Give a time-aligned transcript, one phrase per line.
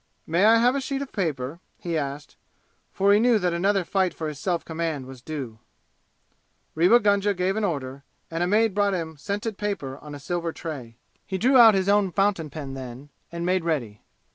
[0.25, 2.35] "May I have a sheet of paper?" he asked,
[2.91, 5.59] for he knew that another fight for his self command was due.
[6.73, 10.51] Rewa Gunga gave an order, and a maid brought him scented paper on a silver
[10.53, 10.97] tray.
[11.27, 14.01] He drew out his own fountain pen then and made ready.